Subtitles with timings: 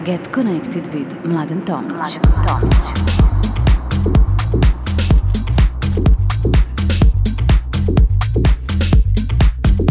[0.00, 2.04] is Get Connected with Mladen Tomic.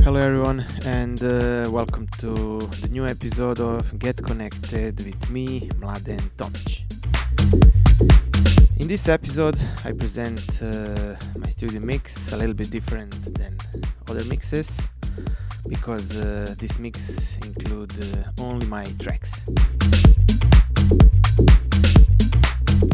[0.04, 6.30] Hello, everyone, and uh, welcome to the new episode of Get Connected with me, Mladen
[6.38, 6.84] Tomic.
[8.80, 13.58] In this episode, I present uh, my studio mix a little bit different than
[14.10, 14.70] other mixes
[15.68, 19.46] because uh, this mix include uh, only my tracks.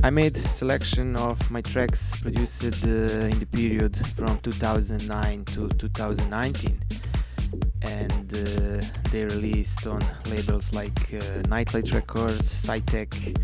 [0.03, 2.87] I made selection of my tracks produced uh,
[3.31, 6.79] in the period from 2009 to 2019
[7.81, 13.35] and uh, they released on labels like uh, Nightlight Records, SCI+TEC,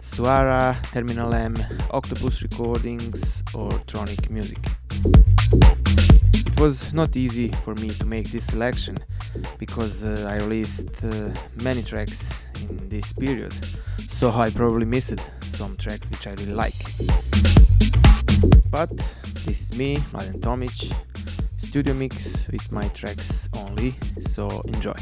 [0.00, 1.54] Suara, Terminal M,
[1.90, 4.58] Octopus Recordings or Tronic Music
[6.52, 8.98] it was not easy for me to make this selection
[9.58, 11.30] because uh, I released uh,
[11.62, 13.54] many tracks in this period,
[14.10, 16.74] so I probably missed some tracks which I really like.
[18.70, 18.90] But
[19.44, 20.92] this is me, Mladen Tomic,
[21.56, 24.94] studio mix with my tracks only, so enjoy.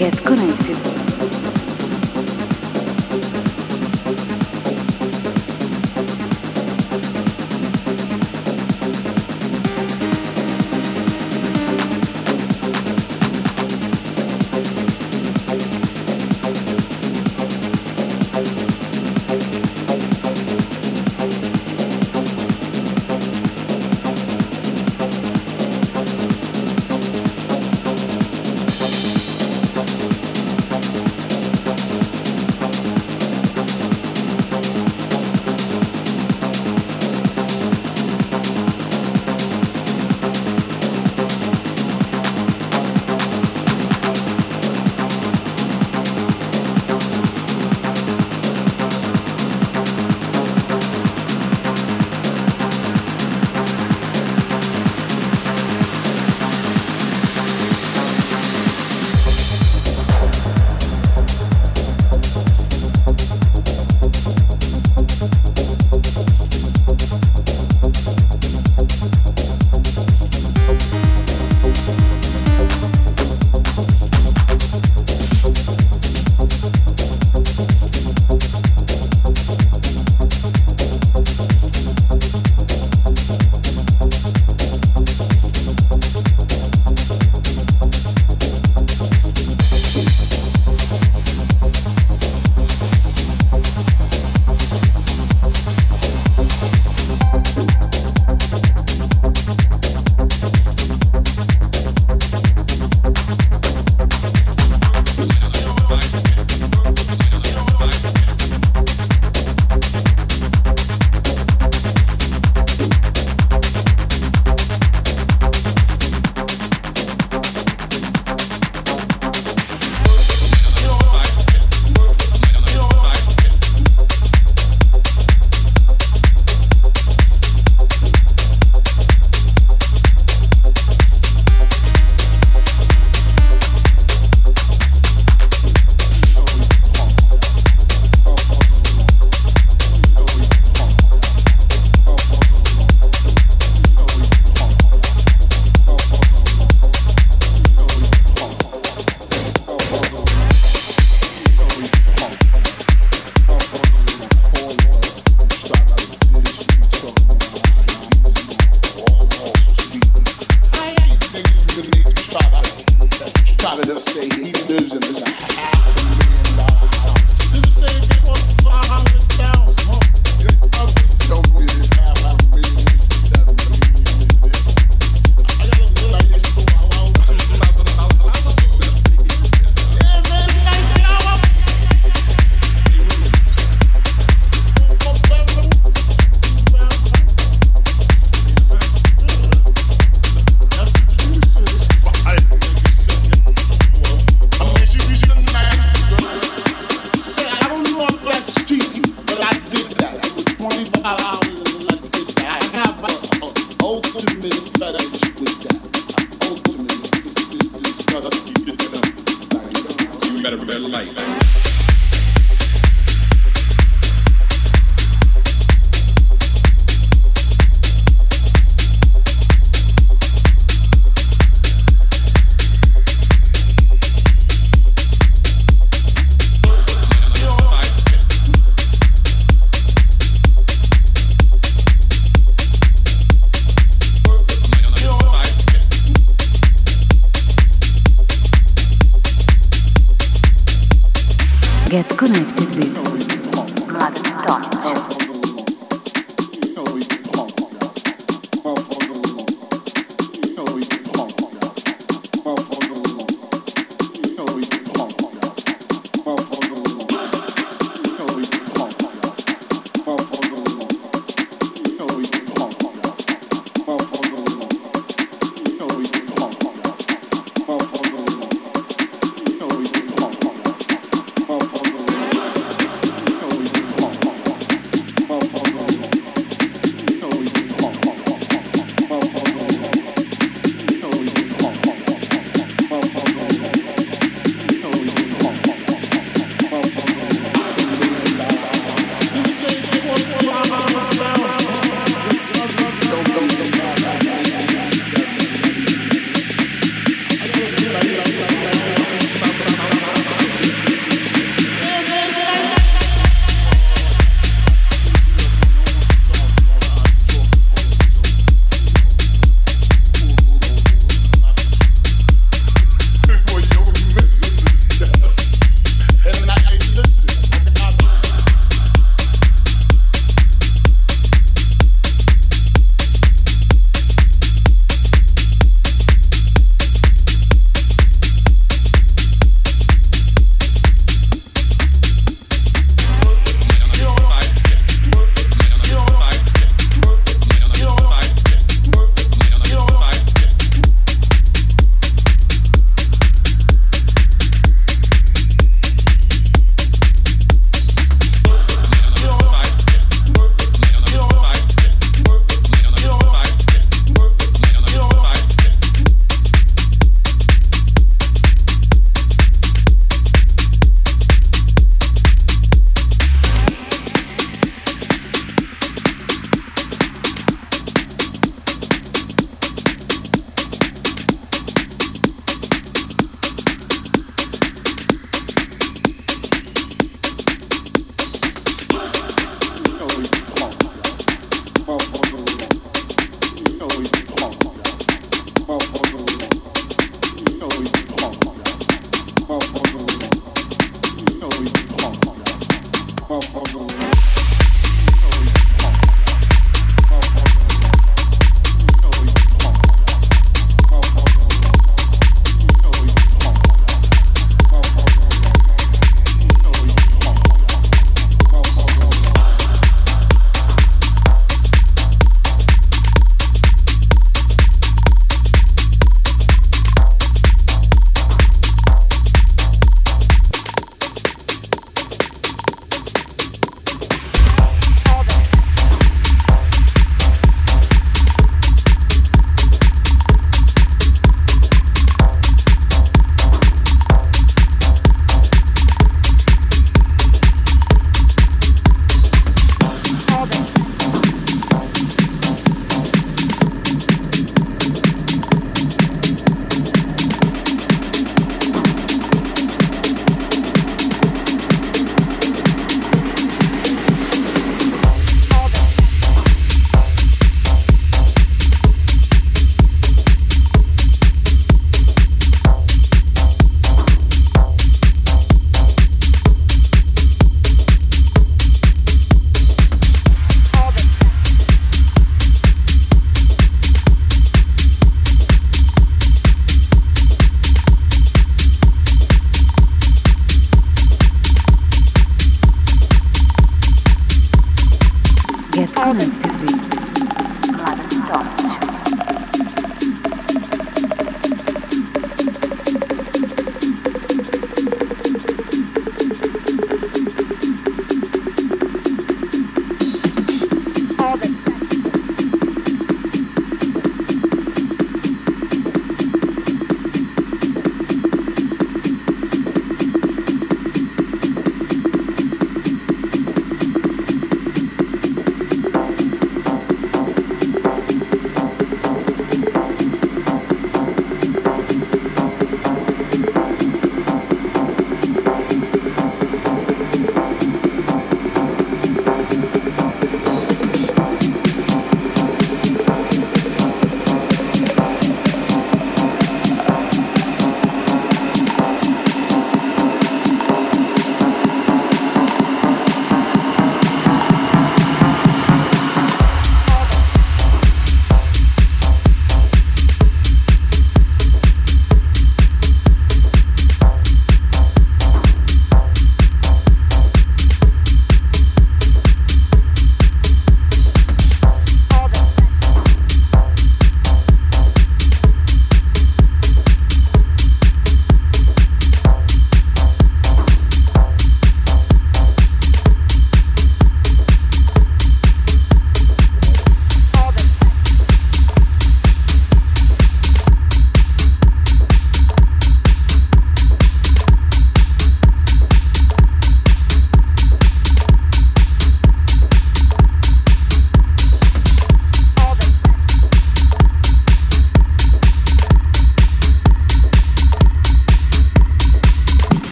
[0.00, 0.89] get connected.